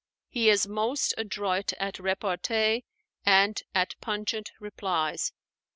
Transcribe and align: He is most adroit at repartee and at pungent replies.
He 0.29 0.49
is 0.49 0.67
most 0.67 1.13
adroit 1.15 1.73
at 1.73 1.99
repartee 1.99 2.85
and 3.23 3.61
at 3.75 3.93
pungent 4.01 4.51
replies. 4.59 5.31